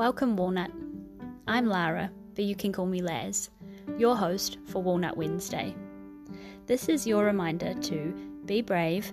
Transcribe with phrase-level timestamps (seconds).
[0.00, 0.70] Welcome, Walnut.
[1.46, 3.50] I'm Lara, but you can call me Laz,
[3.98, 5.74] your host for Walnut Wednesday.
[6.64, 8.14] This is your reminder to
[8.46, 9.12] be brave,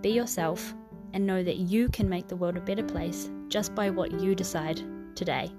[0.00, 0.74] be yourself,
[1.12, 4.34] and know that you can make the world a better place just by what you
[4.34, 4.82] decide
[5.14, 5.52] today.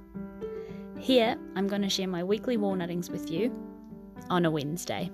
[1.00, 3.57] Here, I'm going to share my weekly walnuttings with you
[4.30, 5.10] on a Wednesday.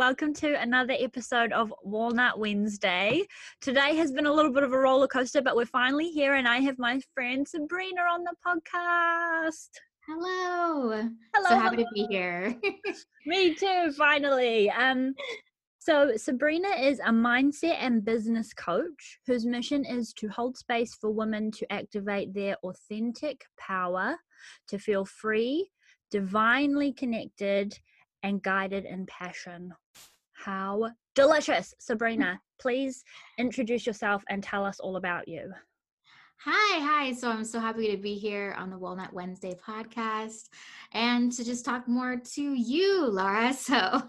[0.00, 3.22] Welcome to another episode of Walnut Wednesday.
[3.60, 6.48] Today has been a little bit of a roller coaster, but we're finally here, and
[6.48, 9.68] I have my friend Sabrina on the podcast.
[10.08, 11.06] Hello.
[11.34, 11.48] Hello.
[11.50, 12.56] So happy to be here.
[13.26, 14.70] Me too, finally.
[14.70, 15.12] Um,
[15.78, 21.10] so, Sabrina is a mindset and business coach whose mission is to hold space for
[21.10, 24.16] women to activate their authentic power,
[24.68, 25.70] to feel free,
[26.10, 27.78] divinely connected,
[28.22, 29.72] and guided in passion.
[30.44, 31.74] How delicious.
[31.78, 33.04] Sabrina, please
[33.36, 35.52] introduce yourself and tell us all about you.
[36.46, 37.12] Hi, hi.
[37.12, 40.48] So I'm so happy to be here on the Walnut Wednesday podcast
[40.92, 43.52] and to just talk more to you, Laura.
[43.54, 44.00] So,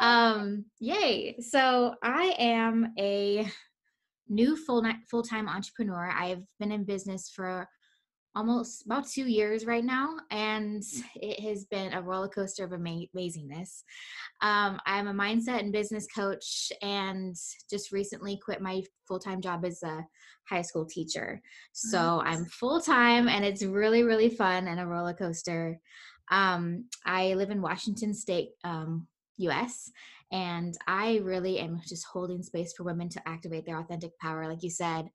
[0.00, 1.36] um, yay.
[1.38, 3.48] So I am a
[4.28, 6.10] new full full-time entrepreneur.
[6.10, 7.68] I've been in business for
[8.38, 10.84] almost about two years right now, and
[11.16, 13.82] it has been a roller coaster of ama- amazingness.
[14.40, 17.34] Um, I'm a mindset and business coach, and
[17.68, 20.06] just recently quit my full time job as a
[20.48, 21.42] high school teacher.
[21.72, 22.38] So nice.
[22.38, 25.80] I'm full time, and it's really, really fun and a roller coaster.
[26.30, 29.90] Um, I live in Washington State, um, US,
[30.30, 34.62] and I really am just holding space for women to activate their authentic power, like
[34.62, 35.08] you said.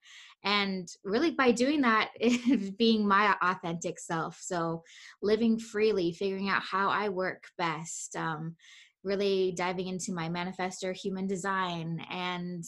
[0.43, 2.11] And really, by doing that,
[2.77, 4.39] being my authentic self.
[4.41, 4.83] So,
[5.21, 8.55] living freely, figuring out how I work best, um,
[9.03, 12.63] really diving into my manifestor human design, and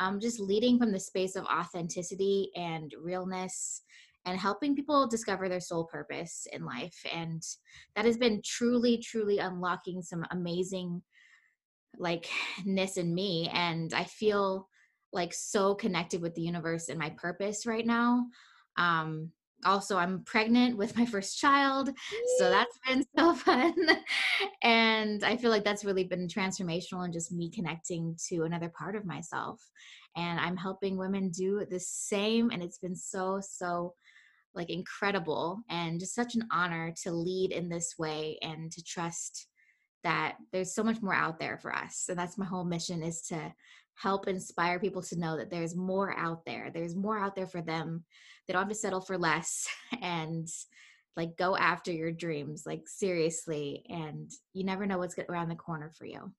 [0.00, 3.82] um, just leading from the space of authenticity and realness
[4.26, 6.98] and helping people discover their soul purpose in life.
[7.14, 7.42] And
[7.96, 11.02] that has been truly, truly unlocking some amazing
[11.98, 12.28] like
[12.64, 14.68] ness in me and i feel
[15.12, 18.26] like so connected with the universe and my purpose right now.
[18.76, 19.30] Um
[19.66, 21.90] also i'm pregnant with my first child
[22.38, 23.74] so that's been so fun.
[24.62, 28.96] And i feel like that's really been transformational and just me connecting to another part
[28.96, 29.60] of myself.
[30.16, 33.94] And i'm helping women do the same and it's been so so
[34.54, 39.46] like incredible and just such an honor to lead in this way and to trust
[40.04, 42.06] that there's so much more out there for us.
[42.08, 43.52] And that's my whole mission is to
[43.94, 46.70] help inspire people to know that there's more out there.
[46.72, 48.04] There's more out there for them.
[48.46, 49.68] They don't have to settle for less
[50.02, 50.48] and
[51.16, 55.90] like go after your dreams like seriously and you never know what's around the corner
[55.90, 56.32] for you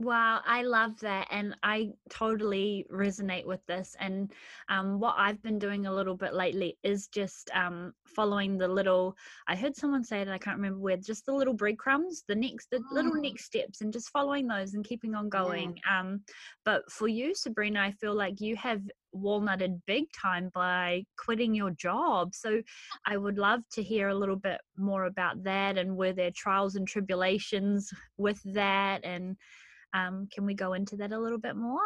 [0.00, 1.26] Wow, I love that.
[1.32, 3.96] And I totally resonate with this.
[3.98, 4.32] And
[4.68, 9.16] um, what I've been doing a little bit lately is just um, following the little,
[9.48, 12.70] I heard someone say it, I can't remember where, just the little breadcrumbs, the next,
[12.70, 15.30] the little Oh, next steps, and just following those and keeping on yeah.
[15.30, 15.80] going.
[15.90, 16.20] Um,
[16.64, 18.82] but for you, Sabrina, I feel like you have
[19.12, 22.36] walnutted big time by quitting your job.
[22.36, 22.62] So
[23.04, 26.76] I would love to hear a little bit more about that and were there trials
[26.76, 29.36] and tribulations with that and
[29.94, 31.80] um, can we go into that a little bit more?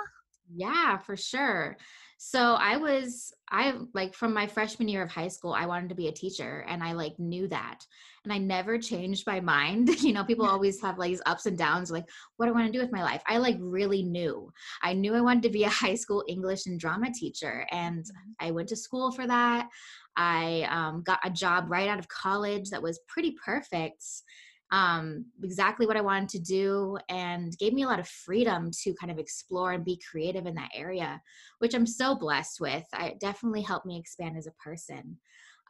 [0.54, 1.76] Yeah, for sure.
[2.18, 5.94] So I was I like from my freshman year of high school, I wanted to
[5.94, 7.80] be a teacher and I like knew that.
[8.24, 9.88] And I never changed my mind.
[10.02, 12.04] You know, people always have like these ups and downs like
[12.36, 13.22] what do I want to do with my life.
[13.26, 14.52] I like really knew.
[14.82, 18.32] I knew I wanted to be a high school English and drama teacher and Mm-hmm.
[18.40, 19.68] I went to school for that.
[20.16, 24.04] I um, got a job right out of college that was pretty perfect
[24.72, 28.94] um, exactly what I wanted to do and gave me a lot of freedom to
[28.94, 31.20] kind of explore and be creative in that area,
[31.58, 32.84] which I'm so blessed with.
[32.98, 35.18] It definitely helped me expand as a person.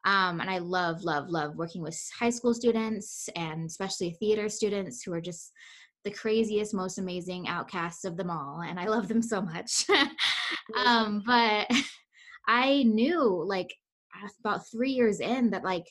[0.05, 5.03] Um, and I love, love, love working with high school students and especially theater students
[5.03, 5.53] who are just
[6.05, 8.63] the craziest, most amazing outcasts of them all.
[8.65, 9.85] And I love them so much.
[10.77, 11.69] um, but
[12.49, 13.75] I knew like
[14.41, 15.87] about three years in that like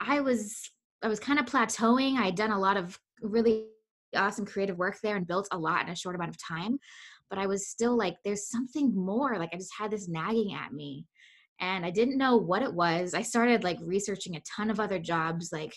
[0.00, 0.70] I was
[1.02, 2.16] I was kind of plateauing.
[2.16, 3.66] I had done a lot of really
[4.14, 6.78] awesome creative work there and built a lot in a short amount of time.
[7.30, 9.38] But I was still like, there's something more.
[9.38, 11.06] Like I just had this nagging at me.
[11.60, 13.14] And I didn't know what it was.
[13.14, 15.74] I started like researching a ton of other jobs, like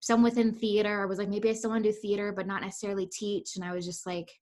[0.00, 1.02] some within theater.
[1.02, 3.56] I was like, maybe I still want to do theater, but not necessarily teach.
[3.56, 4.32] And I was just like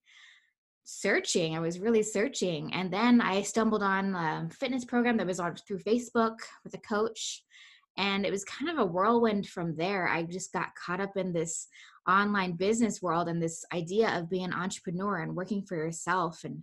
[0.85, 1.57] searching.
[1.57, 2.73] I was really searching.
[2.73, 6.79] And then I stumbled on a fitness program that was on through Facebook with a
[6.79, 7.43] coach
[8.01, 10.09] and it was kind of a whirlwind from there.
[10.09, 11.69] I just got caught up in this
[12.09, 16.63] online business world and this idea of being an entrepreneur and working for yourself and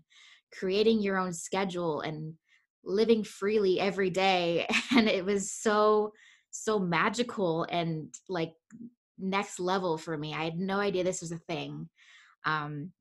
[0.51, 2.33] creating your own schedule and
[2.83, 4.67] living freely every day.
[4.97, 6.11] And it was so
[6.49, 8.53] so magical and like
[9.19, 10.33] next level for me.
[10.33, 11.87] I had no idea this was a thing.
[12.45, 12.91] Um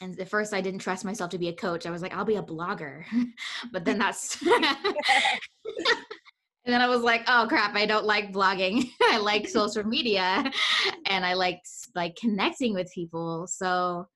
[0.00, 1.84] and at first i didn't trust myself to be a coach.
[1.84, 3.04] I was like i'll be a blogger.
[3.70, 4.42] But then that's
[6.66, 10.44] and then i was like oh crap i don't like blogging i like social media
[11.06, 11.60] and i like
[11.96, 13.46] like connecting with people.
[13.48, 14.06] So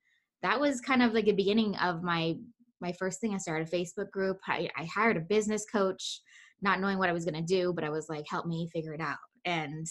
[0.42, 2.36] that was kind of like the beginning of my
[2.80, 3.34] my first thing.
[3.34, 4.38] I started a facebook group.
[4.46, 6.20] I, I hired a business coach
[6.62, 8.92] not knowing what i was going to do but i was like help me figure
[8.92, 9.18] it out.
[9.44, 9.86] And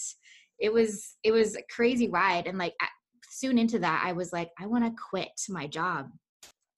[0.58, 2.46] it was it was a crazy ride.
[2.46, 2.74] And like
[3.28, 6.06] soon into that i was like i want to quit my job.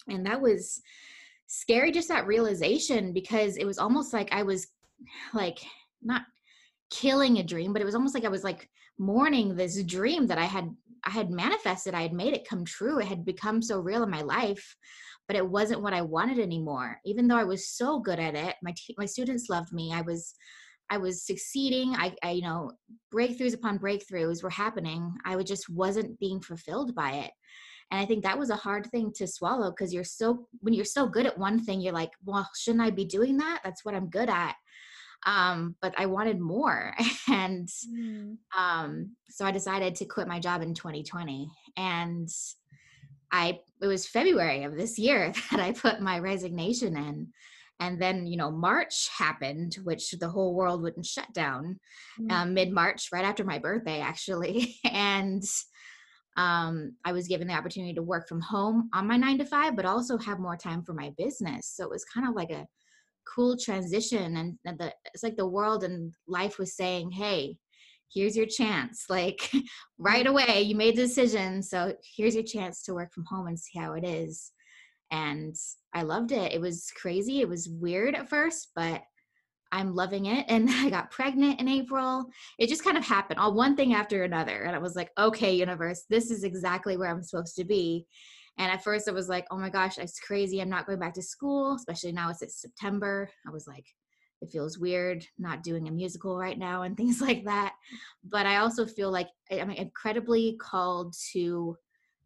[0.09, 0.81] And that was
[1.47, 4.67] scary just that realization because it was almost like i was
[5.35, 5.59] like
[6.03, 6.23] not
[6.91, 8.69] killing a dream but it was almost like i was like
[8.99, 10.69] mourning this dream that i had
[11.05, 14.11] i had manifested i had made it come true it had become so real in
[14.11, 14.77] my life
[15.27, 18.57] but it wasn't what i wanted anymore even though i was so good at it
[18.63, 20.35] my t- my students loved me i was
[20.93, 21.95] I was succeeding.
[21.97, 22.71] I, I, you know,
[23.15, 25.11] breakthroughs upon breakthroughs were happening.
[25.25, 27.31] I just wasn't being fulfilled by it.
[27.91, 30.85] And I think that was a hard thing to swallow because you're so, when you're
[30.85, 33.61] so good at one thing, you're like, well, shouldn't I be doing that?
[33.65, 34.55] That's what I'm good at.
[35.25, 36.95] Um, but I wanted more.
[37.29, 38.37] and mm.
[38.57, 41.49] um, so I decided to quit my job in 2020.
[41.77, 42.29] And
[43.31, 47.29] I, it was February of this year that I put my resignation in
[47.83, 51.79] and then you know march happened which the whole world wouldn't shut down
[52.21, 52.31] mm-hmm.
[52.31, 55.43] um, mid-march right after my birthday actually and
[56.37, 59.75] um, i was given the opportunity to work from home on my nine to five
[59.77, 62.67] but also have more time for my business so it was kind of like a
[63.25, 67.57] cool transition and, and the, it's like the world and life was saying hey
[68.13, 69.51] here's your chance like
[69.99, 70.33] right mm-hmm.
[70.37, 73.79] away you made the decision so here's your chance to work from home and see
[73.79, 74.53] how it is
[75.13, 75.55] and
[75.93, 76.53] I loved it.
[76.53, 77.41] It was crazy.
[77.41, 79.03] It was weird at first, but
[79.71, 80.47] I'm loving it.
[80.49, 82.25] And I got pregnant in April.
[82.59, 84.63] It just kind of happened, all one thing after another.
[84.63, 88.07] And I was like, okay, universe, this is exactly where I'm supposed to be.
[88.59, 90.61] And at first, I was like, oh my gosh, it's crazy.
[90.61, 93.29] I'm not going back to school, especially now it's September.
[93.47, 93.87] I was like,
[94.41, 97.75] it feels weird not doing a musical right now and things like that.
[98.25, 101.77] But I also feel like I'm incredibly called to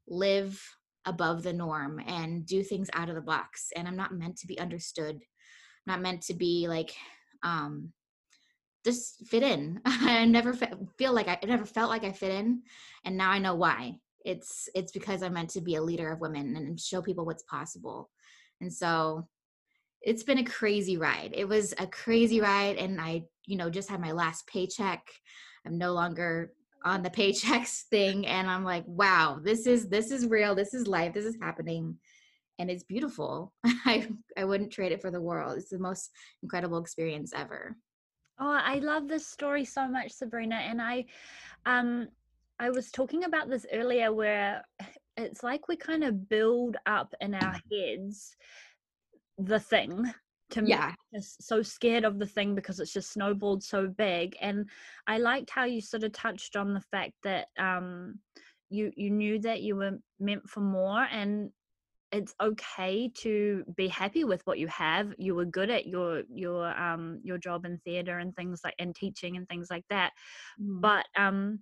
[0.08, 0.60] live
[1.06, 4.46] above the norm and do things out of the box and i'm not meant to
[4.46, 6.94] be understood I'm not meant to be like
[7.42, 7.92] um
[8.84, 12.32] just fit in i never fe- feel like I, I never felt like i fit
[12.32, 12.62] in
[13.04, 16.20] and now i know why it's it's because i'm meant to be a leader of
[16.20, 18.10] women and show people what's possible.
[18.60, 19.28] And so
[20.02, 21.32] it's been a crazy ride.
[21.34, 25.06] It was a crazy ride and i you know just had my last paycheck.
[25.64, 26.52] I'm no longer
[26.84, 30.54] on the paychecks thing and i'm like wow this is this is real.
[30.54, 31.14] This is life.
[31.14, 31.96] This is happening.
[32.58, 33.52] And it's beautiful.
[33.64, 35.56] I i wouldn't trade it for the world.
[35.56, 36.10] It's the most
[36.42, 37.76] incredible experience ever.
[38.40, 41.04] Oh i love this story so much sabrina and i
[41.64, 42.08] um
[42.58, 44.62] i was talking about this earlier where
[45.18, 48.36] it's like we kind of build up in our heads
[49.38, 50.04] the thing
[50.50, 50.92] to yeah.
[51.12, 54.68] me so scared of the thing because it's just snowballed so big and
[55.06, 58.18] i liked how you sort of touched on the fact that um
[58.68, 61.50] you you knew that you were meant for more and
[62.12, 66.68] it's okay to be happy with what you have you were good at your your
[66.78, 70.12] um your job in theater and things like and teaching and things like that
[70.60, 70.80] mm.
[70.80, 71.58] but um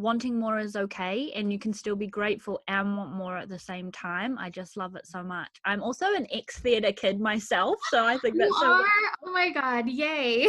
[0.00, 3.58] wanting more is okay and you can still be grateful and want more at the
[3.58, 7.78] same time i just love it so much i'm also an ex theater kid myself
[7.90, 8.84] so i think that's you so are?
[9.26, 10.46] oh my god yay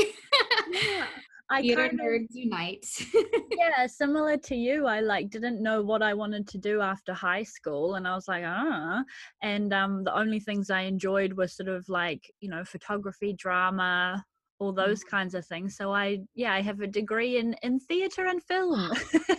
[0.72, 1.05] yeah.
[1.51, 2.86] I Theater kind of, nerds unite.
[3.51, 4.88] yeah, similar to you.
[4.88, 8.29] I like didn't know what I wanted to do after high school, and I was
[8.29, 9.03] like, ah.
[9.41, 14.25] And um, the only things I enjoyed were sort of like you know photography, drama,
[14.62, 15.15] all those mm-hmm.
[15.15, 15.75] kinds of things.
[15.75, 18.91] So I, yeah, I have a degree in in theater and film.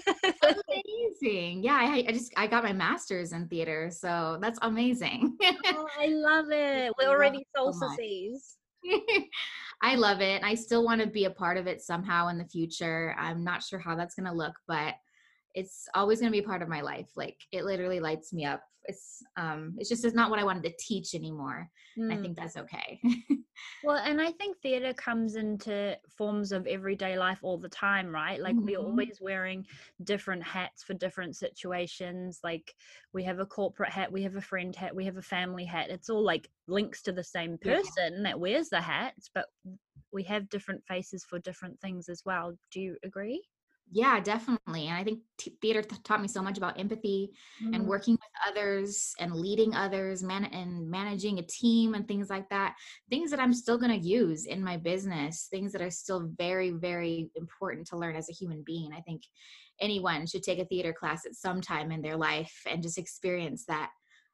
[0.42, 1.62] amazing.
[1.62, 5.36] Yeah, I, I, just I got my master's in theater, so that's amazing.
[5.40, 6.92] oh, I love it.
[6.98, 8.56] We're already solstices.
[8.84, 9.00] So
[9.82, 10.42] I love it.
[10.42, 13.14] I still want to be a part of it somehow in the future.
[13.16, 14.94] I'm not sure how that's going to look, but
[15.54, 17.10] it's always going to be part of my life.
[17.16, 20.62] Like it literally lights me up it's um it's just it's not what i wanted
[20.62, 21.68] to teach anymore
[21.98, 22.12] mm.
[22.12, 23.00] i think that's okay
[23.84, 28.40] well and i think theater comes into forms of everyday life all the time right
[28.40, 28.64] like mm-hmm.
[28.64, 29.64] we're always wearing
[30.04, 32.74] different hats for different situations like
[33.12, 35.90] we have a corporate hat we have a friend hat we have a family hat
[35.90, 38.22] it's all like links to the same person yeah.
[38.22, 39.46] that wears the hats but
[40.12, 43.42] we have different faces for different things as well do you agree
[43.92, 47.30] yeah definitely and i think t- theater taught me so much about empathy
[47.62, 47.74] mm-hmm.
[47.74, 52.48] and working with others and leading others man and managing a team and things like
[52.48, 52.74] that
[53.10, 56.70] things that i'm still going to use in my business things that are still very
[56.70, 59.22] very important to learn as a human being i think
[59.80, 63.64] anyone should take a theater class at some time in their life and just experience
[63.66, 63.90] that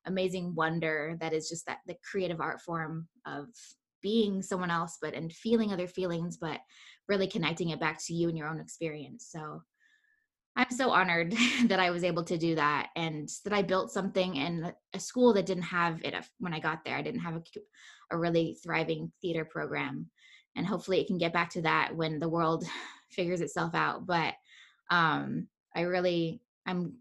[0.07, 3.47] amazing wonder that is just that the creative art form of
[4.01, 6.61] being someone else but and feeling other feelings but
[7.09, 9.29] really connecting it back to you and your own experience.
[9.31, 9.63] So
[10.57, 11.33] i'm so honored
[11.67, 15.33] that i was able to do that and that i built something in a school
[15.33, 17.43] that didn't have it when i got there i didn't have a,
[18.11, 20.07] a really thriving theater program.
[20.57, 22.65] And hopefully it can get back to that when the world
[23.11, 24.07] figures itself out.
[24.07, 24.35] But
[24.91, 25.47] um
[25.77, 26.95] i really i'm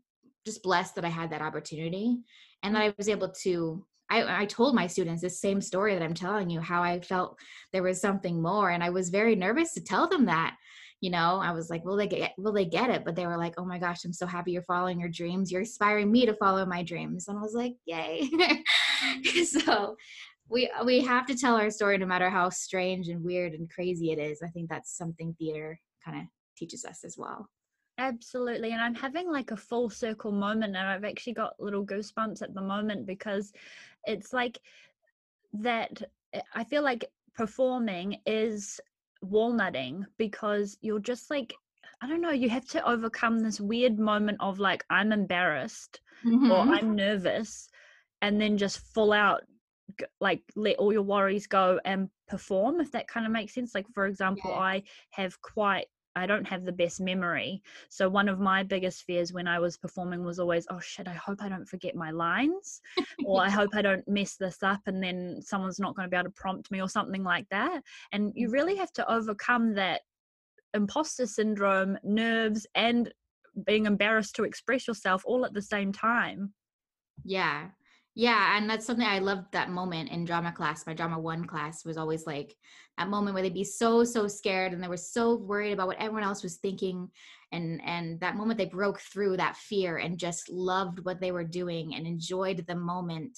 [0.46, 2.18] just blessed that i had that opportunity
[2.62, 6.04] and that i was able to I, I told my students the same story that
[6.04, 7.38] I'm telling you, how I felt
[7.74, 8.70] there was something more.
[8.70, 10.56] And I was very nervous to tell them that.
[11.00, 13.06] You know, I was like, will they get will they get it?
[13.06, 15.52] But they were like, oh my gosh, I'm so happy you're following your dreams.
[15.52, 17.28] You're inspiring me to follow my dreams.
[17.28, 18.28] And I was like, yay.
[19.46, 19.96] so
[20.50, 24.12] we we have to tell our story no matter how strange and weird and crazy
[24.12, 24.42] it is.
[24.44, 26.24] I think that's something theater kind of
[26.58, 27.48] teaches us as well.
[28.00, 28.74] Absolutely.
[28.74, 32.54] And I'm having like a full circle moment, and I've actually got little goosebumps at
[32.54, 33.52] the moment because
[34.08, 34.60] it's like
[35.54, 36.02] that.
[36.34, 38.80] Eh, I feel like performing is
[39.24, 41.54] walnutting because you're just like,
[42.02, 46.52] I don't know, you have to overcome this weird moment of like, I'm embarrassed mm-hmm.
[46.52, 47.70] or I'm nervous,
[48.22, 49.44] and then just full out
[50.20, 53.88] like let all your worries go and perform if that kind of makes sense like
[53.94, 54.58] for example yeah.
[54.58, 55.88] i have quite
[56.18, 57.62] I don't have the best memory.
[57.90, 61.14] So one of my biggest fears when I was performing was always, oh shit, I
[61.14, 62.82] hope I don't forget my lines
[63.26, 66.18] or I hope I don't mess this up and then someone's not going to be
[66.18, 67.82] able to prompt me or something like that.
[68.12, 68.80] And you really mm-hmm.
[68.82, 70.02] have to overcome that
[70.74, 73.14] imposter syndrome, nerves and
[73.66, 76.54] being embarrassed to express yourself all at the same time.
[77.24, 77.70] Yeah.
[78.20, 80.88] Yeah, and that's something I loved that moment in drama class.
[80.88, 82.56] My drama one class was always like
[82.98, 86.00] that moment where they'd be so so scared and they were so worried about what
[86.00, 87.12] everyone else was thinking
[87.52, 91.44] and and that moment they broke through that fear and just loved what they were
[91.44, 93.38] doing and enjoyed the moment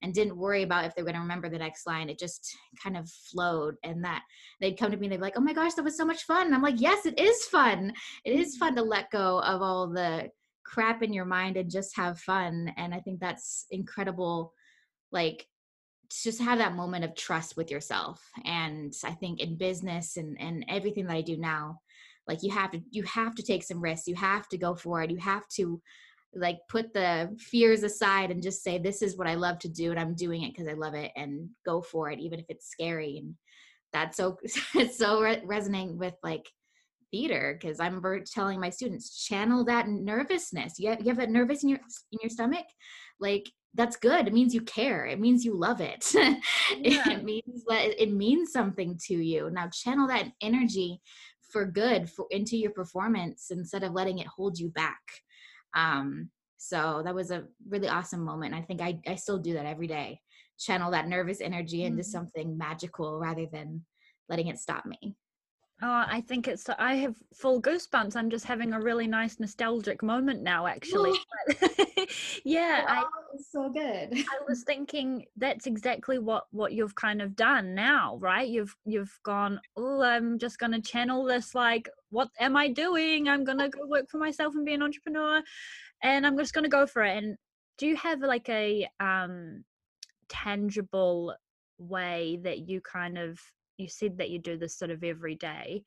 [0.00, 2.08] and didn't worry about if they were going to remember the next line.
[2.08, 2.50] It just
[2.82, 4.22] kind of flowed and that
[4.58, 6.22] they'd come to me and they'd be like, "Oh my gosh, that was so much
[6.22, 7.92] fun." And I'm like, "Yes, it is fun.
[8.24, 8.64] It is mm-hmm.
[8.64, 10.30] fun to let go of all the
[10.64, 14.52] crap in your mind and just have fun and i think that's incredible
[15.12, 15.46] like
[16.10, 20.64] just have that moment of trust with yourself and i think in business and and
[20.68, 21.78] everything that i do now
[22.26, 25.02] like you have to you have to take some risks you have to go for
[25.02, 25.80] it you have to
[26.34, 29.90] like put the fears aside and just say this is what i love to do
[29.90, 32.68] and i'm doing it because i love it and go for it even if it's
[32.68, 33.34] scary and
[33.92, 34.36] that's so
[34.74, 36.46] it's so re- resonating with like
[37.14, 40.80] theater because I remember telling my students channel that nervousness.
[40.80, 41.78] You have, you have that nervous in your
[42.10, 42.66] in your stomach,
[43.20, 44.26] like that's good.
[44.26, 45.06] It means you care.
[45.06, 46.04] It means you love it.
[46.80, 47.08] Yeah.
[47.10, 49.50] it means that it means something to you.
[49.50, 51.00] Now channel that energy
[51.52, 55.02] for good for into your performance instead of letting it hold you back.
[55.76, 58.54] Um, so that was a really awesome moment.
[58.54, 60.20] I think I, I still do that every day.
[60.58, 62.10] Channel that nervous energy into mm-hmm.
[62.10, 63.84] something magical rather than
[64.28, 65.16] letting it stop me.
[65.82, 66.68] Oh, I think it's.
[66.78, 68.14] I have full goosebumps.
[68.14, 71.12] I'm just having a really nice nostalgic moment now, actually.
[72.44, 73.04] yeah, I,
[73.50, 74.14] so good.
[74.14, 78.48] I was thinking that's exactly what what you've kind of done now, right?
[78.48, 79.60] You've you've gone.
[79.76, 81.56] Oh, I'm just going to channel this.
[81.56, 83.28] Like, what am I doing?
[83.28, 85.42] I'm going to go work for myself and be an entrepreneur,
[86.02, 87.16] and I'm just going to go for it.
[87.18, 87.36] And
[87.78, 89.64] do you have like a um
[90.28, 91.34] tangible
[91.78, 93.40] way that you kind of
[93.78, 95.82] you said that you do this sort of every day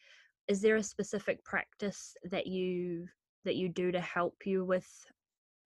[0.48, 3.06] is there a specific practice that you
[3.46, 4.88] that you do to help you with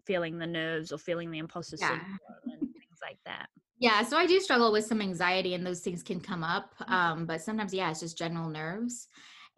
[0.05, 1.89] feeling the nerves or feeling the imposter yeah.
[1.89, 3.47] syndrome and things like that
[3.79, 6.93] yeah so i do struggle with some anxiety and those things can come up mm-hmm.
[6.93, 9.07] um, but sometimes yeah it's just general nerves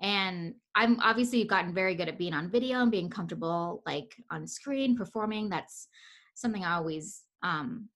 [0.01, 4.47] and i'm obviously gotten very good at being on video and being comfortable like on
[4.47, 5.87] screen performing that's
[6.35, 7.89] something i always um,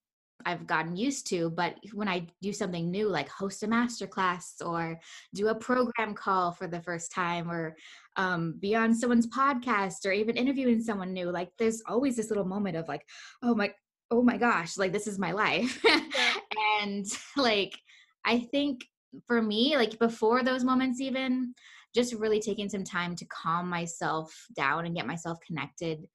[0.46, 1.50] I've gotten used to.
[1.50, 4.98] But when I do something new, like host a master class or
[5.34, 7.76] do a program call for the first time or
[8.16, 12.44] um, be on someone's podcast or even interviewing someone new, like there's always this little
[12.44, 13.02] moment of like,
[13.42, 13.72] oh my,
[14.10, 15.84] oh my gosh, like this is my life.
[16.82, 17.78] and like,
[18.24, 18.84] I think
[19.26, 21.54] for me, like before those moments, even
[21.94, 26.06] just really taking some time to calm myself down and get myself connected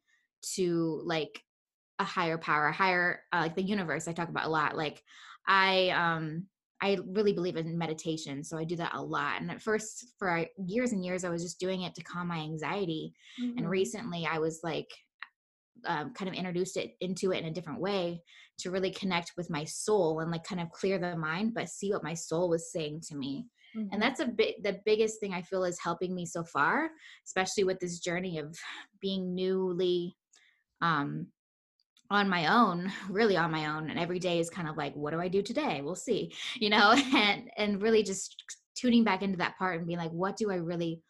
[0.56, 1.42] to like
[2.00, 4.75] a higher power, a higher uh, like the universe I talk about a lot.
[4.75, 5.01] Like
[5.47, 6.47] I um
[6.81, 9.39] I really believe in meditation, so I do that a lot.
[9.39, 12.39] And at first, for years and years, I was just doing it to calm my
[12.39, 13.13] anxiety.
[13.41, 13.57] Mm-hmm.
[13.57, 14.89] And recently, I was like,
[15.85, 18.21] um, kind of introduced it into it in a different way
[18.59, 21.91] to really connect with my soul and like kind of clear the mind, but see
[21.91, 23.45] what my soul was saying to me.
[23.75, 23.93] Mm-hmm.
[23.93, 26.89] And that's a bit the biggest thing I feel is helping me so far,
[27.25, 28.57] especially with this journey of
[29.01, 30.15] being newly
[30.81, 31.27] um
[32.13, 35.12] on my own really on my own and every day is kind of like what
[35.12, 35.82] do i do today?
[35.82, 38.43] We'll see you know and and really just
[38.75, 41.01] tuning back into that part and being like what do i really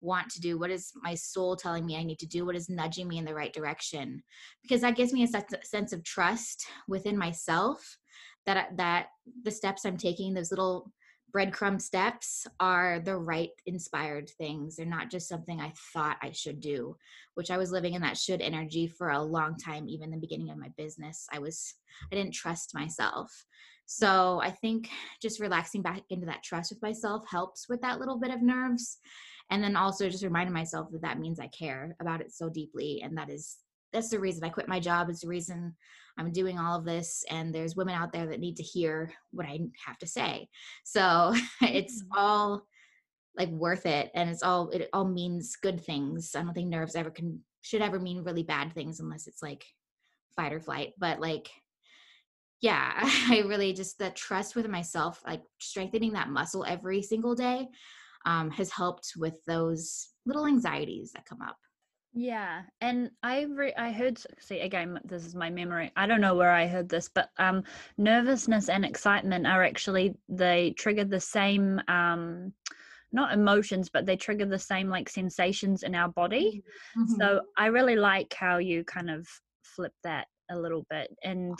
[0.00, 0.58] want to do?
[0.58, 2.44] What is my soul telling me i need to do?
[2.44, 4.22] What is nudging me in the right direction?
[4.60, 7.98] Because that gives me a sense of trust within myself
[8.46, 9.06] that that
[9.44, 10.90] the steps i'm taking those little
[11.34, 14.76] breadcrumb steps are the right inspired things.
[14.76, 16.96] They're not just something I thought I should do,
[17.34, 20.50] which I was living in that should energy for a long time, even the beginning
[20.50, 21.26] of my business.
[21.32, 21.74] I was,
[22.10, 23.30] I didn't trust myself.
[23.86, 24.88] So I think
[25.20, 28.98] just relaxing back into that trust with myself helps with that little bit of nerves.
[29.50, 33.02] And then also just reminding myself that that means I care about it so deeply.
[33.02, 33.58] And that is
[33.92, 35.08] that's the reason I quit my job.
[35.10, 35.74] It's the reason
[36.18, 37.24] I'm doing all of this.
[37.30, 40.48] And there's women out there that need to hear what I have to say.
[40.84, 42.18] So it's mm-hmm.
[42.18, 42.66] all
[43.36, 44.10] like worth it.
[44.14, 46.34] And it's all, it all means good things.
[46.34, 49.64] I don't think nerves ever can, should ever mean really bad things unless it's like
[50.36, 50.92] fight or flight.
[50.98, 51.48] But like,
[52.60, 57.68] yeah, I really just the trust with myself, like strengthening that muscle every single day
[58.24, 61.56] um, has helped with those little anxieties that come up.
[62.14, 65.90] Yeah, and I re- I heard see again this is my memory.
[65.96, 67.64] I don't know where I heard this, but um
[67.96, 72.52] nervousness and excitement are actually they trigger the same um
[73.14, 76.62] not emotions but they trigger the same like sensations in our body.
[76.98, 77.14] Mm-hmm.
[77.14, 79.26] So I really like how you kind of
[79.64, 81.58] flip that a little bit and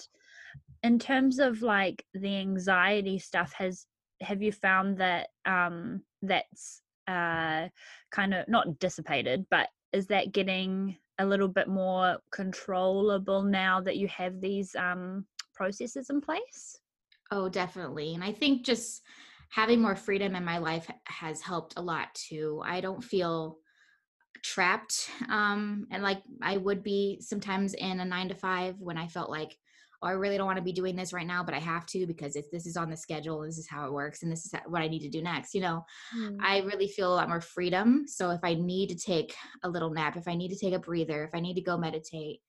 [0.83, 3.87] in terms of like the anxiety stuff has
[4.21, 7.69] have you found that um that's uh
[8.11, 13.97] kind of not dissipated but is that getting a little bit more controllable now that
[13.97, 16.81] you have these um, processes in place?
[17.31, 18.15] Oh, definitely.
[18.15, 19.03] And I think just
[19.51, 22.63] having more freedom in my life has helped a lot too.
[22.65, 23.59] I don't feel
[24.43, 29.07] trapped um and like I would be sometimes in a 9 to 5 when I
[29.07, 29.59] felt like
[30.03, 32.07] oh, I really don't want to be doing this right now, but I have to
[32.07, 34.53] because if this is on the schedule, this is how it works, and this is
[34.67, 35.55] what I need to do next.
[35.55, 35.85] You know,
[36.17, 36.37] mm.
[36.41, 38.05] I really feel a lot more freedom.
[38.07, 40.79] So if I need to take a little nap, if I need to take a
[40.79, 42.41] breather, if I need to go meditate,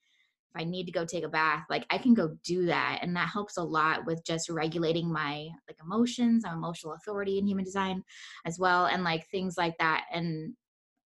[0.53, 2.99] if I need to go take a bath, like I can go do that.
[3.01, 7.47] And that helps a lot with just regulating my like emotions, my emotional authority in
[7.47, 8.03] human design
[8.45, 8.85] as well.
[8.85, 10.05] And like things like that.
[10.13, 10.53] And,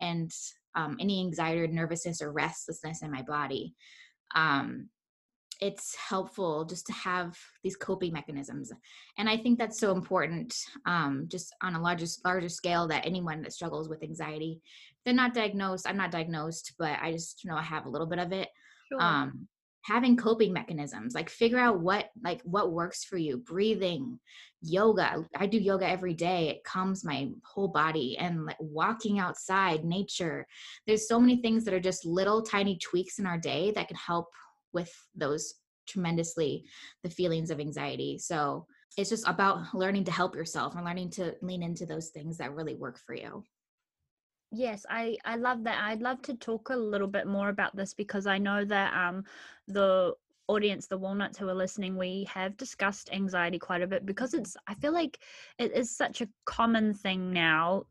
[0.00, 0.32] and,
[0.74, 3.74] um, any anxiety or nervousness or restlessness in my body.
[4.34, 4.88] Um,
[5.60, 8.72] it's helpful just to have these coping mechanisms
[9.18, 10.54] and i think that's so important
[10.86, 14.60] um, just on a larger larger scale that anyone that struggles with anxiety
[15.04, 18.18] they're not diagnosed i'm not diagnosed but i just know i have a little bit
[18.18, 18.48] of it
[18.90, 19.00] sure.
[19.00, 19.46] um,
[19.86, 24.18] having coping mechanisms like figure out what like what works for you breathing
[24.60, 29.84] yoga i do yoga every day it calms my whole body and like walking outside
[29.84, 30.44] nature
[30.86, 33.96] there's so many things that are just little tiny tweaks in our day that can
[33.96, 34.26] help
[34.72, 35.54] with those
[35.86, 36.64] tremendously
[37.02, 38.18] the feelings of anxiety.
[38.18, 42.38] So it's just about learning to help yourself and learning to lean into those things
[42.38, 43.44] that really work for you.
[44.52, 45.82] Yes, I I love that.
[45.82, 49.24] I'd love to talk a little bit more about this because I know that um
[49.66, 50.14] the
[50.48, 54.56] audience the walnuts who are listening we have discussed anxiety quite a bit because it's
[54.68, 55.18] i feel like
[55.58, 57.84] it is such a common thing now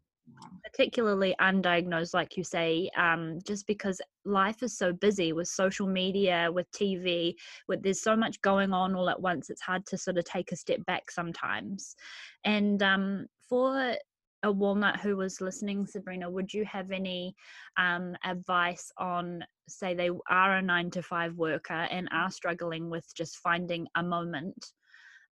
[0.64, 6.50] particularly undiagnosed like you say um, just because life is so busy with social media
[6.52, 7.36] with tv
[7.68, 10.52] with there's so much going on all at once it's hard to sort of take
[10.52, 11.96] a step back sometimes.
[12.44, 13.96] And um, for
[14.44, 17.36] a walnut who was listening sabrina would you have any
[17.78, 23.06] um, advice on say they are a nine to five worker and are struggling with
[23.16, 24.72] just finding a moment?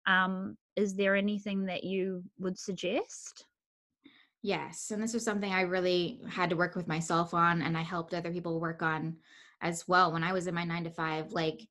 [0.06, 3.46] Um, is there anything that you would suggest
[4.44, 4.90] Yes.
[4.90, 8.12] And this was something I really had to work with myself on, and I helped
[8.12, 9.16] other people work on
[9.62, 10.12] as well.
[10.12, 11.66] When I was in my nine to five, like,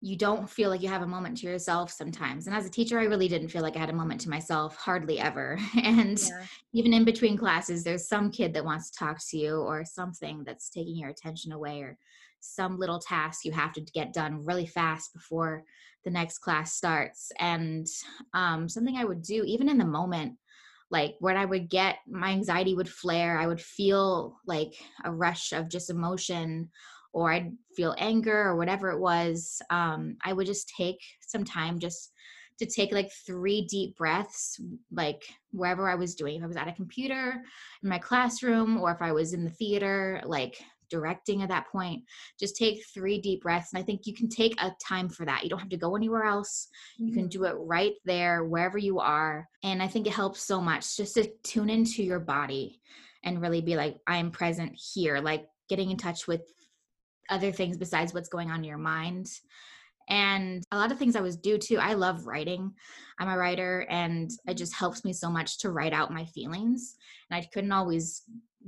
[0.00, 2.46] you don't feel like you have a moment to yourself sometimes.
[2.46, 4.76] And as a teacher, I really didn't feel like I had a moment to myself,
[4.76, 5.58] hardly ever.
[5.82, 6.44] And yeah.
[6.72, 10.44] even in between classes, there's some kid that wants to talk to you, or something
[10.44, 11.98] that's taking your attention away, or
[12.38, 15.64] some little task you have to get done really fast before
[16.04, 17.32] the next class starts.
[17.40, 17.88] And
[18.32, 20.34] um, something I would do, even in the moment,
[20.90, 25.52] like when i would get my anxiety would flare i would feel like a rush
[25.52, 26.68] of just emotion
[27.12, 31.78] or i'd feel anger or whatever it was um, i would just take some time
[31.78, 32.12] just
[32.58, 35.22] to take like three deep breaths, like
[35.52, 36.36] wherever I was doing.
[36.36, 37.42] If I was at a computer
[37.82, 42.02] in my classroom or if I was in the theater, like directing at that point,
[42.38, 43.72] just take three deep breaths.
[43.72, 45.44] And I think you can take a time for that.
[45.44, 46.68] You don't have to go anywhere else.
[46.94, 47.06] Mm-hmm.
[47.06, 47.42] You can mm-hmm.
[47.42, 49.48] do it right there, wherever you are.
[49.62, 52.80] And I think it helps so much just to tune into your body
[53.24, 56.42] and really be like, I am present here, like getting in touch with
[57.28, 59.28] other things besides what's going on in your mind
[60.08, 62.72] and a lot of things i was due to i love writing
[63.18, 66.96] i'm a writer and it just helps me so much to write out my feelings
[67.30, 68.22] and i couldn't always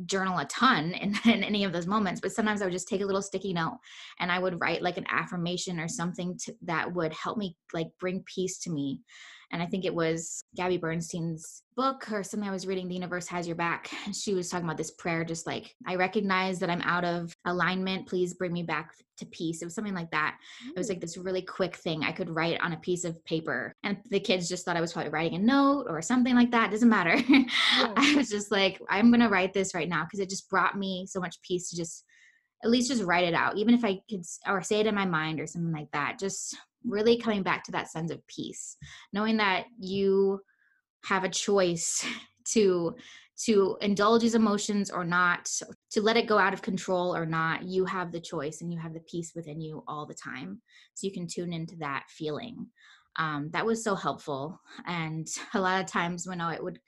[0.06, 3.00] journal a ton in, in any of those moments but sometimes i would just take
[3.00, 3.78] a little sticky note
[4.20, 7.88] and i would write like an affirmation or something to, that would help me like
[8.00, 9.00] bring peace to me
[9.50, 13.26] and I think it was Gabby Bernstein's book or something I was reading, The Universe
[13.28, 13.90] Has Your Back.
[14.12, 18.08] She was talking about this prayer, just like, I recognize that I'm out of alignment.
[18.08, 19.62] Please bring me back to peace.
[19.62, 20.38] It was something like that.
[20.68, 20.90] It was mm.
[20.90, 23.74] like this really quick thing I could write on a piece of paper.
[23.84, 26.68] And the kids just thought I was probably writing a note or something like that.
[26.68, 27.16] It doesn't matter.
[27.78, 27.92] Yeah.
[27.96, 30.76] I was just like, I'm going to write this right now because it just brought
[30.76, 32.04] me so much peace to just
[32.64, 35.04] at least just write it out even if i could or say it in my
[35.04, 36.56] mind or something like that just
[36.88, 38.76] really coming back to that sense of peace
[39.12, 40.40] knowing that you
[41.04, 42.04] have a choice
[42.44, 42.94] to
[43.38, 45.48] to indulge these emotions or not
[45.90, 48.78] to let it go out of control or not you have the choice and you
[48.78, 50.60] have the peace within you all the time.
[50.94, 52.66] So you can tune into that feeling.
[53.16, 56.78] Um, that was so helpful and a lot of times when i would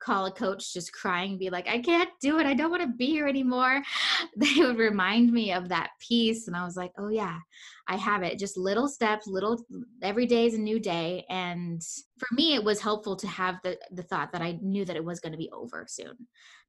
[0.00, 2.46] call a coach just crying be like i can't do it.
[2.46, 3.82] I don't want to be here anymore.
[4.36, 7.38] They would remind me of that peace and i was like oh yeah
[7.88, 8.38] i have it.
[8.38, 9.64] Just little steps little
[10.02, 11.82] every day is a new day and
[12.18, 15.04] for me it was helpful to have the the thought that i knew that it
[15.04, 16.14] was going to be over soon.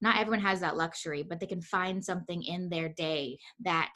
[0.02, 3.94] Not everyone has that luxury but they can find something in their day that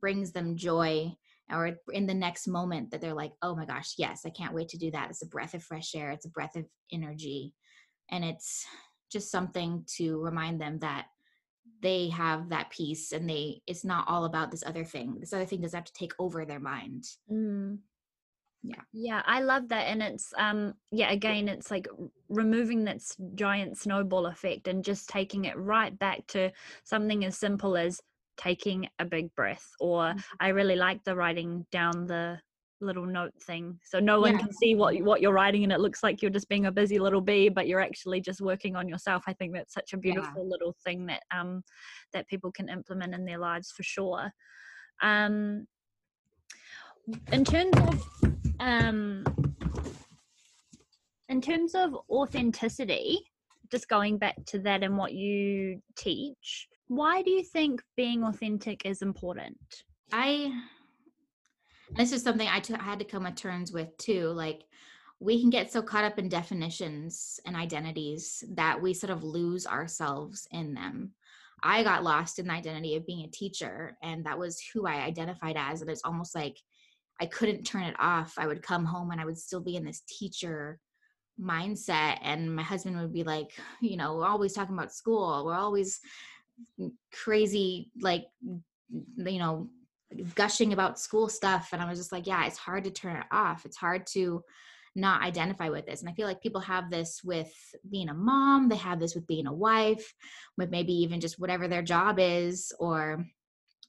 [0.00, 1.12] brings them joy
[1.52, 4.68] or in the next moment that they're like oh my gosh yes i can't wait
[4.70, 5.10] to do that.
[5.10, 6.10] It's a breath of fresh air.
[6.10, 7.54] It's a breath of energy
[8.10, 8.66] and it's
[9.10, 11.06] just something to remind them that
[11.82, 15.44] they have that peace and they it's not all about this other thing this other
[15.44, 17.76] thing doesn't have to take over their mind mm.
[18.62, 21.88] yeah yeah i love that and it's um yeah again it's like
[22.28, 23.00] removing that
[23.34, 26.50] giant snowball effect and just taking it right back to
[26.84, 28.00] something as simple as
[28.36, 30.18] taking a big breath or mm-hmm.
[30.38, 32.38] i really like the writing down the
[32.80, 34.38] little note thing so no one yeah.
[34.38, 36.98] can see what what you're writing and it looks like you're just being a busy
[36.98, 40.42] little bee but you're actually just working on yourself i think that's such a beautiful
[40.42, 40.50] yeah.
[40.50, 41.62] little thing that um
[42.12, 44.32] that people can implement in their lives for sure
[45.02, 45.66] um
[47.32, 48.06] in terms of
[48.60, 49.24] um
[51.28, 53.20] in terms of authenticity
[53.70, 58.84] just going back to that and what you teach why do you think being authentic
[58.84, 59.56] is important
[60.12, 60.50] i
[61.96, 64.64] this is something I, t- I had to come to terms with too like
[65.20, 69.66] we can get so caught up in definitions and identities that we sort of lose
[69.66, 71.12] ourselves in them.
[71.62, 74.94] I got lost in the identity of being a teacher and that was who i
[74.94, 76.56] identified as and it's almost like
[77.20, 78.34] i couldn't turn it off.
[78.38, 80.78] I would come home and i would still be in this teacher
[81.40, 85.44] mindset and my husband would be like you know we're always talking about school.
[85.44, 86.00] We're always
[86.78, 89.68] mm, crazy like you know
[90.34, 93.26] gushing about school stuff and i was just like yeah it's hard to turn it
[93.30, 93.64] off.
[93.64, 94.42] It's hard to
[94.96, 96.00] not identify with this.
[96.00, 97.52] And i feel like people have this with
[97.88, 100.12] being a mom they have this with being a wife
[100.56, 103.24] with maybe even just whatever their job is or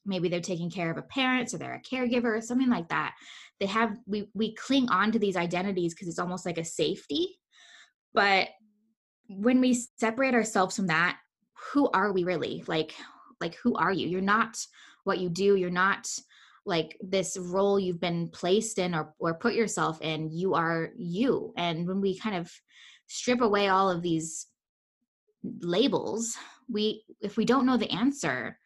[0.04, 3.14] maybe they're taking care of a parent or they're a caregiver or something like that.
[3.60, 7.38] They have we we cling on to these identities because it's almost like a safety.
[8.14, 8.48] But
[9.28, 11.18] when we separate ourselves from that
[11.72, 12.64] who are we really?
[12.66, 12.94] Like
[13.40, 14.08] like who are you?
[14.08, 14.58] You're not
[15.04, 16.08] what you do you're not
[16.64, 21.52] like this role you've been placed in or or put yourself in you are you.
[21.56, 22.50] And when we kind of
[23.08, 24.46] strip away all of these
[25.60, 26.36] labels
[26.70, 28.56] we if we don't know the answer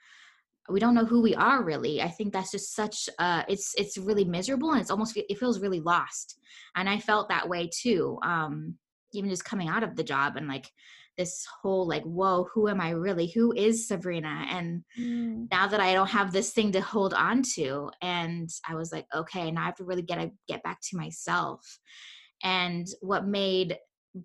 [0.68, 3.96] we don't know who we are really i think that's just such uh it's it's
[3.96, 6.38] really miserable and it's almost it feels really lost.
[6.76, 8.74] And i felt that way too um
[9.14, 10.70] even just coming out of the job and like
[11.16, 13.28] this whole like whoa who am i really?
[13.28, 14.46] Who is sabrina?
[14.50, 15.48] And mm.
[15.50, 19.06] now that i don't have this thing to hold on to and i was like
[19.14, 21.60] okay now i have to really get a, get back to myself.
[22.42, 23.76] And what made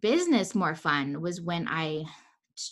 [0.02, 2.04] business more fun was when i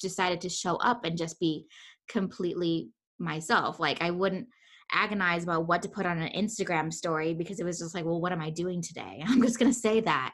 [0.01, 1.65] decided to show up and just be
[2.07, 3.79] completely myself.
[3.79, 4.47] Like i wouldn't
[4.91, 8.21] agonize about what to put on an Instagram story because it was just like, well,
[8.21, 9.23] what am I doing today?
[9.27, 10.33] I'm just going to say that.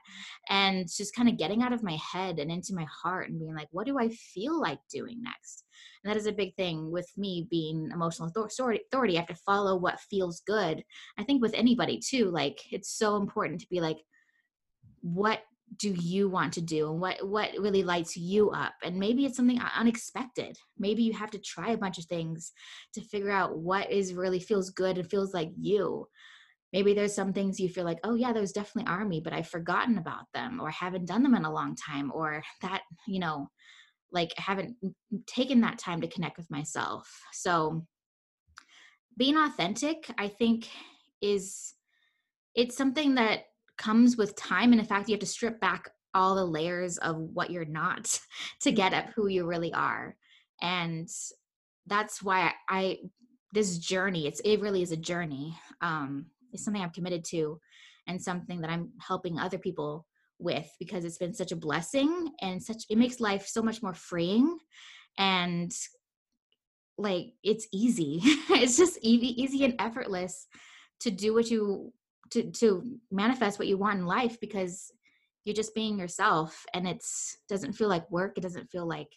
[0.49, 3.55] And just kind of getting out of my head and into my heart and being
[3.55, 5.63] like, what do I feel like doing next?
[6.03, 9.17] And that is a big thing with me being emotional authority.
[9.17, 10.83] I have to follow what feels good.
[11.17, 13.97] I think with anybody too, like it's so important to be like,
[15.01, 15.41] what
[15.77, 18.73] do you want to do and what what really lights you up?
[18.83, 20.57] And maybe it's something unexpected.
[20.77, 22.51] Maybe you have to try a bunch of things
[22.93, 26.07] to figure out what is really feels good and feels like you.
[26.71, 29.47] Maybe there's some things you feel like oh yeah those definitely are me but i've
[29.47, 33.47] forgotten about them or haven't done them in a long time or that you know
[34.11, 34.75] like haven't
[35.25, 37.09] taken that time to connect with myself.
[37.33, 37.85] So
[39.17, 40.69] being authentic i think
[41.21, 41.73] is
[42.53, 43.45] it's something that
[43.77, 47.17] comes with time and in fact you have to strip back all the layers of
[47.17, 48.19] what you're not
[48.61, 50.15] to get at who you really are.
[50.61, 51.09] And
[51.87, 52.97] that's why i
[53.53, 57.59] this journey it's it really is a journey um it's something i'm committed to
[58.07, 60.05] and something that i'm helping other people
[60.39, 63.93] with because it's been such a blessing and such it makes life so much more
[63.93, 64.57] freeing
[65.17, 65.71] and
[66.97, 68.21] like it's easy.
[68.49, 70.47] It's just easy easy and effortless
[71.01, 71.91] to do what you
[72.31, 74.91] to to manifest what you want in life because
[75.43, 79.09] you're just being yourself and it's doesn't feel like work it doesn't feel like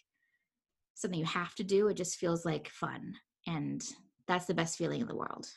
[0.93, 3.13] something you have to do it just feels like fun
[3.47, 3.83] and
[4.27, 5.47] that's the best feeling in the world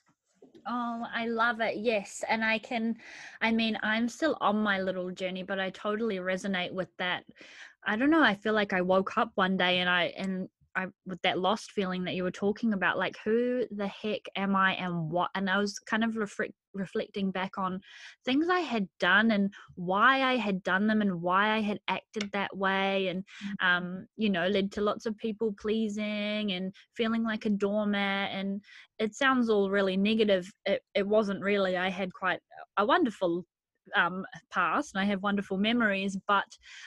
[0.67, 1.79] Oh, I love it.
[1.79, 2.23] Yes.
[2.29, 2.97] And I can,
[3.41, 7.25] I mean, I'm still on my little journey, but I totally resonate with that.
[7.85, 8.23] I don't know.
[8.23, 11.73] I feel like I woke up one day and I, and I with that lost
[11.73, 15.31] feeling that you were talking about, like who the heck am I and what?
[15.35, 17.81] And I was kind of reflect, reflecting back on
[18.25, 22.31] things I had done and why I had done them and why I had acted
[22.33, 23.67] that way, and mm-hmm.
[23.67, 28.31] um, you know, led to lots of people pleasing and feeling like a doormat.
[28.33, 28.63] And
[28.99, 30.51] it sounds all really negative.
[30.67, 31.77] It, it wasn't really.
[31.77, 32.41] I had quite
[32.77, 33.45] a wonderful
[33.97, 36.47] um, past and I have wonderful memories, but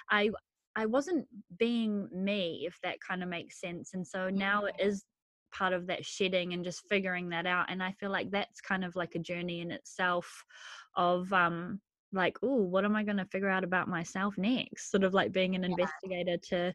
[0.10, 0.30] I
[0.75, 3.93] I wasn't being me, if that kind of makes sense.
[3.93, 5.05] And so now it is
[5.53, 7.67] part of that shedding and just figuring that out.
[7.69, 10.43] And I feel like that's kind of like a journey in itself
[10.95, 11.79] of um
[12.13, 14.89] like, oh, what am I going to figure out about myself next?
[14.89, 15.69] Sort of like being an yeah.
[15.69, 16.73] investigator to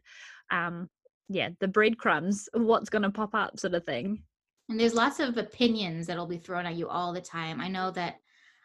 [0.51, 0.89] um
[1.29, 4.23] yeah, the breadcrumbs, what's going to pop up sort of thing.
[4.67, 7.61] And there's lots of opinions that'll be thrown at you all the time.
[7.61, 8.15] I know that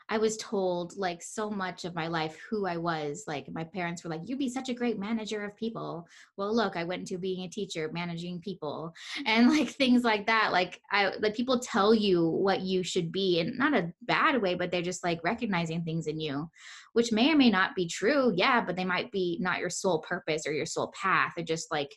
[0.09, 3.25] I was told like so much of my life who I was.
[3.27, 6.77] Like my parents were like, "You'd be such a great manager of people." Well, look,
[6.77, 8.95] I went into being a teacher, managing people,
[9.27, 10.53] and like things like that.
[10.53, 14.55] Like I like people tell you what you should be, and not a bad way,
[14.55, 16.49] but they're just like recognizing things in you,
[16.93, 18.33] which may or may not be true.
[18.37, 21.33] Yeah, but they might be not your sole purpose or your sole path.
[21.37, 21.91] They're just like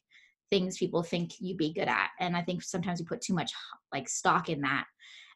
[0.50, 3.52] things people think you'd be good at, and I think sometimes we put too much
[3.94, 4.86] like stock in that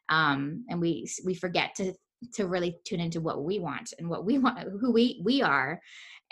[0.08, 1.94] um, and we we forget to
[2.34, 5.80] to really tune into what we want and what we want who we we are.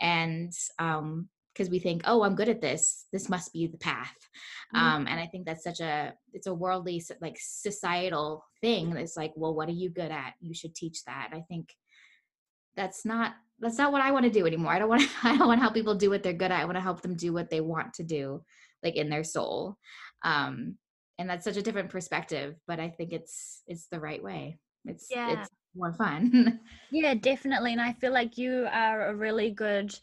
[0.00, 3.06] And um because we think oh i'm good at this.
[3.12, 4.16] This must be the path.
[4.74, 4.84] Mm-hmm.
[4.84, 9.32] um and i think that's such a it's a worldly like societal thing it's like
[9.36, 10.34] well what are you good at?
[10.40, 11.30] You should teach that.
[11.32, 11.68] I think
[12.76, 14.72] that's not that's not what i want to do anymore.
[14.72, 16.60] I don't want to i don't want to help people do what they're good at.
[16.60, 18.42] I want to help them do what they want to do
[18.82, 19.76] like in their soul.
[20.24, 20.78] Um
[21.18, 24.58] and that's such a different perspective but i think it's it's the right way.
[24.84, 25.32] It's yeah.
[25.32, 26.60] it's more fun.
[26.90, 27.72] yeah, definitely.
[27.72, 29.94] And I feel like you are a really good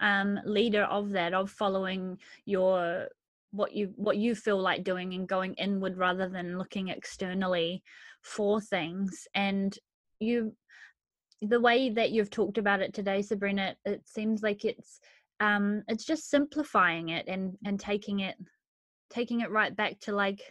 [0.00, 3.08] um, leader of that, of following your
[3.50, 7.82] what you what you feel like doing and going inward rather than looking externally
[8.22, 9.26] for things.
[9.34, 9.76] And
[10.20, 10.54] you
[11.40, 15.00] the way that you've talked about it today, Sabrina, it seems like it's
[15.40, 18.36] um it's just simplifying it and and taking it
[19.10, 20.42] taking it right back to like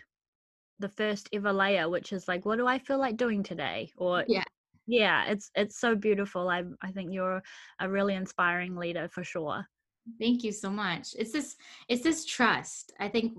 [0.79, 4.23] the first ever layer which is like what do i feel like doing today or
[4.27, 4.43] yeah
[4.87, 7.41] yeah it's it's so beautiful i i think you're
[7.79, 9.65] a really inspiring leader for sure.
[10.21, 11.09] Thank you so much.
[11.19, 11.57] It's this
[11.89, 13.33] it's this trust i think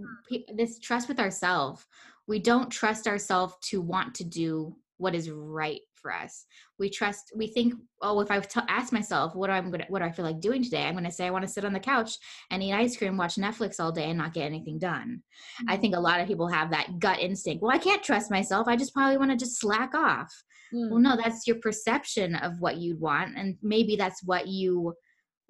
[0.55, 1.87] this trust with ourselves
[2.27, 6.45] we don't trust ourselves to want to do what is right for us.
[6.79, 10.05] We trust we think oh if i t- ask myself what i'm gonna what do
[10.05, 12.17] i feel like doing today i'm gonna say i want to sit on the couch
[12.51, 15.21] and eat ice cream watch netflix all day and not get anything done.
[15.63, 15.71] Mm-hmm.
[15.71, 18.69] i think a lot of people have that gut instinct well i can't trust myself
[18.69, 20.33] i just probably want to just slack off
[20.75, 20.91] mm.
[20.91, 24.95] well no that's your perception of what you'd want and maybe that's what you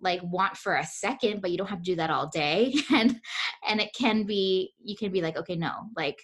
[0.01, 3.21] like want for a second but you don't have to do that all day and
[3.69, 6.19] and it can be you can be like okay no like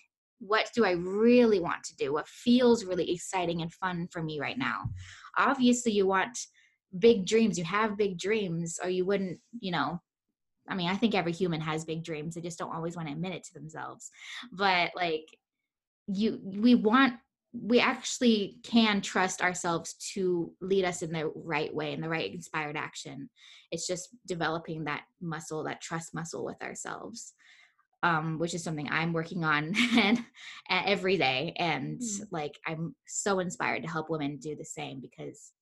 [0.46, 2.12] what do I really want to do?
[2.12, 4.90] What feels really exciting and fun for me right now?
[5.38, 6.38] Obviously, you want
[6.98, 7.58] big dreams.
[7.58, 10.00] You have big dreams, or you wouldn't, you know.
[10.68, 12.34] I mean, I think every human has big dreams.
[12.34, 14.10] They just don't always want to admit it to themselves.
[14.52, 15.26] But like,
[16.06, 17.14] you, we want,
[17.56, 22.32] we actually can trust ourselves to lead us in the right way, in the right
[22.32, 23.30] inspired action.
[23.70, 27.32] It's just developing that muscle, that trust muscle with ourselves
[28.04, 30.22] um, which is something I'm working on and
[30.68, 31.54] every day.
[31.58, 32.20] And mm.
[32.30, 35.52] like I'm so inspired to help women do the same because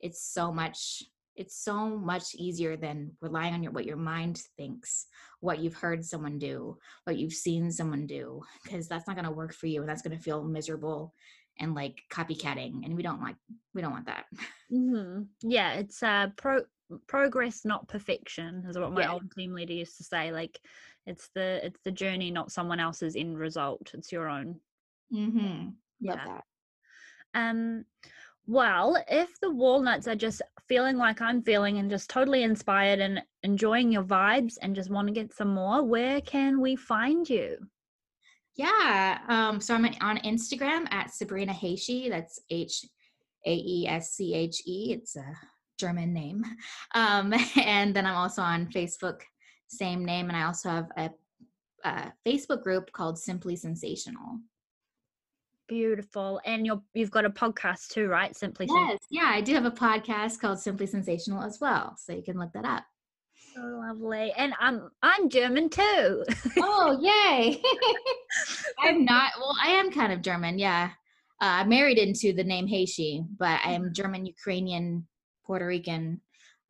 [0.00, 1.04] it's so much
[1.36, 5.06] it's so much easier than relying on your what your mind thinks
[5.40, 9.30] what you've heard someone do what you've seen someone do because that's not going to
[9.30, 11.12] work for you and that's going to feel miserable
[11.58, 13.36] and like copycatting and we don't like
[13.74, 14.24] we don't want that
[14.72, 15.22] mm-hmm.
[15.42, 16.60] yeah it's uh pro
[17.06, 19.12] progress not perfection is what my Yeah.
[19.12, 20.58] old team leader used to say like
[21.06, 24.60] it's the it's the journey not someone else's end result it's your own
[25.12, 25.68] mm-hmm.
[26.02, 26.44] love that
[27.34, 27.84] um
[28.46, 33.22] well if the walnuts are just feeling like i'm feeling and just totally inspired and
[33.42, 37.56] enjoying your vibes and just want to get some more where can we find you
[38.56, 39.18] Yeah.
[39.28, 42.08] Um, so I'm on Instagram at Sabrina Haesche.
[42.08, 42.84] That's H
[43.46, 44.92] A E S C H E.
[44.92, 45.26] It's a
[45.78, 46.44] German name.
[46.94, 49.22] Um, and then I'm also on Facebook,
[49.66, 50.28] same name.
[50.28, 51.10] And I also have a,
[51.84, 54.38] a Facebook group called Simply Sensational.
[55.68, 58.98] Beautiful and you're you've got a podcast too right simply Yes.
[59.10, 59.26] Yeah.
[59.26, 61.96] I do have a podcast called Simply Sensational as well.
[61.98, 62.84] So you can look that up.
[63.54, 66.22] so lovely and i'm i'm german too
[66.58, 67.62] Oh, yay.
[68.80, 70.58] I'm not, well, I am kind of German.
[70.58, 70.90] Yeah.
[71.40, 75.06] Uh, I married into the name Haesche, but I am German, Ukrainian,
[75.46, 76.20] Puerto Rican,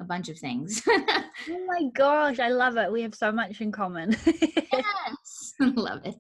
[0.01, 0.83] a bunch of things.
[0.87, 2.91] Oh my gosh, I love it.
[2.93, 4.17] We have so much in common.
[4.27, 5.55] yes.
[5.61, 6.15] Love it.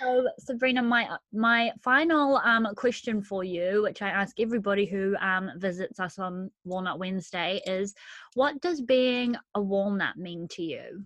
[0.00, 5.50] So, Sabrina, my my final um question for you, which I ask everybody who um
[5.56, 7.94] visits us on Walnut Wednesday, is
[8.34, 11.04] what does being a walnut mean to you?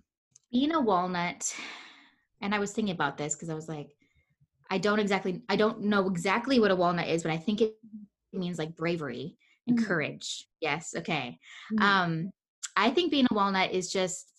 [0.51, 1.53] Being a walnut,
[2.41, 3.95] and I was thinking about this because I was like,
[4.69, 7.75] I don't exactly, I don't know exactly what a walnut is, but I think it
[8.31, 9.85] means like bravery and Mhm.
[9.85, 10.47] courage.
[10.61, 10.93] Yes.
[10.95, 11.39] Okay.
[11.71, 11.83] Mhm.
[11.83, 12.31] Um,
[12.75, 14.32] I think being a walnut is just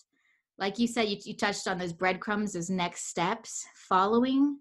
[0.58, 4.58] like you said, you, you touched on those breadcrumbs, those next steps, following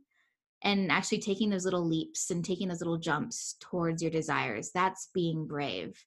[0.64, 4.72] and actually taking those little leaps and taking those little jumps towards your desires.
[4.74, 6.02] That's being brave.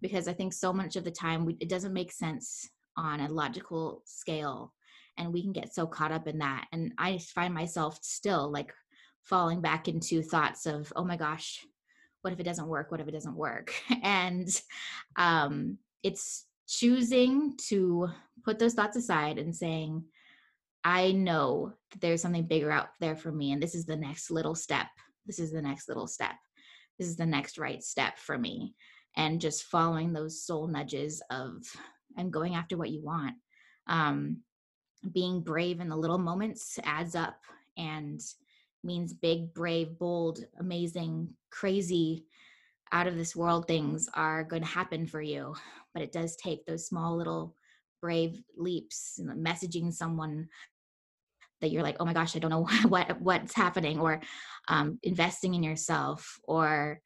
[0.00, 3.30] Because I think so much of the time we, it doesn't make sense on a
[3.30, 4.74] logical scale.
[5.16, 6.66] And we can get so caught up in that.
[6.72, 8.72] And I find myself still like
[9.22, 11.64] falling back into thoughts of, oh my gosh,
[12.20, 12.90] what if it doesn't work?
[12.90, 13.72] What if it doesn't work?
[14.02, 14.48] And
[15.16, 18.08] um, it's choosing to
[18.44, 20.04] put those thoughts aside and saying,
[20.82, 24.30] I know that there's something bigger out there for me, and this is the next
[24.30, 24.86] little step.
[25.26, 26.34] This is the next little step.
[26.98, 28.74] This is the next right step for me.
[29.16, 31.62] And just following those soul nudges of
[32.16, 33.34] and going after what you want.
[33.86, 34.38] Um,
[35.12, 37.36] being brave in the little moments adds up
[37.76, 38.20] and
[38.82, 42.26] means big, brave, bold, amazing, crazy,
[42.92, 45.54] out of this world things are going to happen for you.
[45.94, 47.54] But it does take those small little
[48.02, 50.48] brave leaps, messaging someone
[51.60, 54.20] that you're like, oh my gosh, I don't know what what's happening, or
[54.68, 57.00] um, investing in yourself, or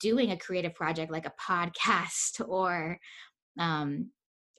[0.00, 2.98] doing a creative project like a podcast or
[3.58, 4.10] um,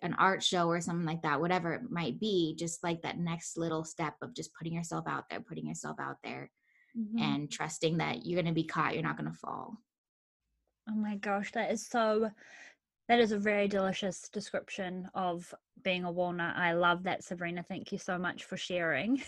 [0.02, 3.58] an art show or something like that, whatever it might be, just like that next
[3.58, 6.50] little step of just putting yourself out there, putting yourself out there,
[6.98, 7.22] Mhm.
[7.22, 9.78] and trusting that you're going to be caught, you're not going to fall.
[10.90, 12.32] Oh my gosh, that is so
[13.12, 16.56] that is a very delicious description of being a walnut.
[16.56, 17.62] I love that, Sabrina.
[17.62, 19.22] Thank you so much for sharing.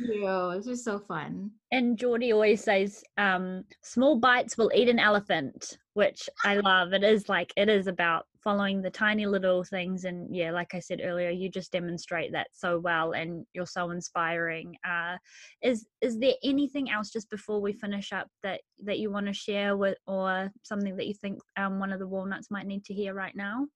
[0.00, 1.50] You, this was so fun.
[1.72, 6.92] and Geordie always says, um, small bites will eat an elephant, which I love.
[6.92, 10.04] It is like it is about following the tiny little things.
[10.04, 13.90] And yeah, like I said earlier, you just demonstrate that so well and you're so
[13.90, 14.74] inspiring.
[14.88, 15.18] Uh
[15.62, 19.34] is is there anything else just before we finish up that that you want to
[19.34, 22.94] share with or something that you think um one of the walnuts might need to
[22.94, 23.66] hear right now?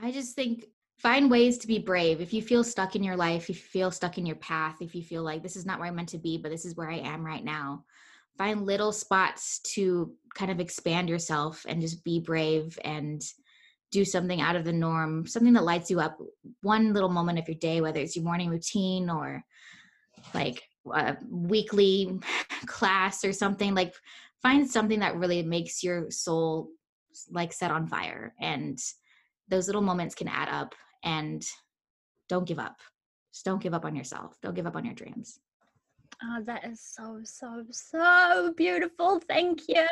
[0.00, 0.64] I just think
[0.96, 2.22] find ways to be brave.
[2.22, 4.94] If you feel stuck in your life, if you feel stuck in your path, if
[4.94, 6.90] you feel like this is not where I'm meant to be, but this is where
[6.90, 7.84] I am right now,
[8.38, 13.20] find little spots to kind of expand yourself and just be brave and
[13.92, 16.18] do something out of the norm, something that lights you up.
[16.62, 19.44] One little moment of your day, whether it's your morning routine or
[20.34, 22.18] like a weekly
[22.66, 23.94] class or something, like
[24.42, 26.70] find something that really makes your soul
[27.30, 28.78] like set on fire and
[29.48, 30.74] those little moments can add up
[31.04, 31.44] and
[32.28, 32.76] don't give up
[33.32, 35.38] just don't give up on yourself don't give up on your dreams
[36.24, 39.20] Oh, that is so, so, so beautiful.
[39.28, 39.86] Thank you.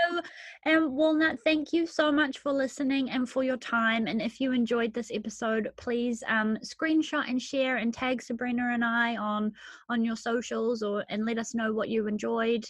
[0.64, 4.06] And Walnut, thank you so much for listening and for your time.
[4.06, 8.84] And if you enjoyed this episode, please um, screenshot and share and tag Sabrina and
[8.84, 9.52] I on
[9.88, 12.64] on your socials or and let us know what you enjoyed.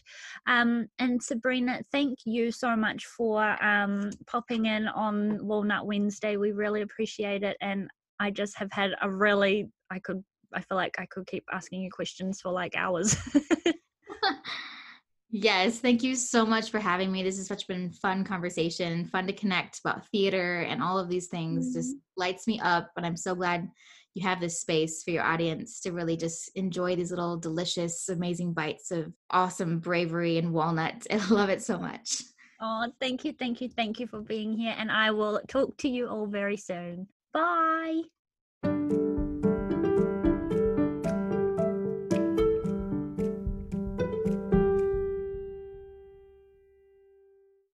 [0.46, 6.38] Um, and Sabrina, thank you so much for um, popping in on Walnut Wednesday.
[6.38, 7.58] We really appreciate it.
[7.61, 11.44] And I just have had a really, I could I feel like I could keep
[11.53, 13.16] asking you questions for like hours.
[15.32, 17.22] Yes, thank you so much for having me.
[17.22, 21.28] This has such been fun conversation, fun to connect about theater and all of these
[21.28, 21.66] things.
[21.66, 21.78] Mm-hmm.
[21.78, 23.70] Just lights me up, but I'm so glad
[24.14, 28.55] you have this space for your audience to really just enjoy these little delicious, amazing
[28.55, 31.07] bites of awesome bravery and walnuts.
[31.11, 32.22] I love it so much.
[32.61, 34.74] Oh, thank you, thank you, thank you for being here.
[34.76, 37.07] And I will talk to you all very soon.
[37.32, 38.03] Bye.